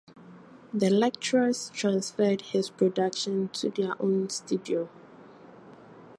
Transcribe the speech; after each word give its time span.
The 0.73 0.89
lecturers 0.89 1.69
transferred 1.75 2.41
his 2.41 2.71
production 2.71 3.49
to 3.49 3.69
their 3.69 3.93
own 4.01 4.31
studio. 4.31 4.89